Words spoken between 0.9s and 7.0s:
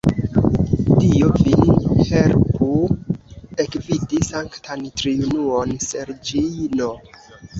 Dio vin helpu ekvidi Sanktan Triunuon-Sergij'n.